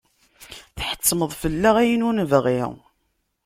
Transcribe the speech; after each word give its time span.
Tḥettmeḍ 0.77 1.31
fell-aɣ 1.41 1.75
ayen 1.81 2.05
ur 2.07 2.13
nebɣi. 2.15 2.61